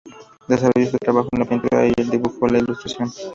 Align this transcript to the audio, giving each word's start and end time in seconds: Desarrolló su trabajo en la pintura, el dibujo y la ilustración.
Desarrolló 0.47 0.89
su 0.89 0.97
trabajo 0.97 1.29
en 1.33 1.39
la 1.41 1.45
pintura, 1.45 1.85
el 1.85 2.09
dibujo 2.09 2.47
y 2.47 2.53
la 2.53 2.57
ilustración. 2.57 3.11